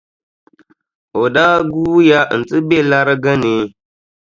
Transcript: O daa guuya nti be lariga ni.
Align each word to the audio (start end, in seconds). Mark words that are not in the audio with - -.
O 1.21 1.23
daa 1.35 1.57
guuya 1.71 2.19
nti 2.39 2.57
be 2.67 2.77
lariga 2.89 3.33
ni. 3.41 3.53